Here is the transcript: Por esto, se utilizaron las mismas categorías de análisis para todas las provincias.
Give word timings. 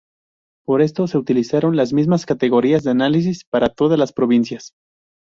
Por 0.65 0.81
esto, 0.81 1.05
se 1.05 1.19
utilizaron 1.19 1.75
las 1.75 1.93
mismas 1.93 2.25
categorías 2.25 2.83
de 2.83 2.89
análisis 2.89 3.45
para 3.45 3.69
todas 3.69 3.99
las 3.99 4.11
provincias. 4.13 4.73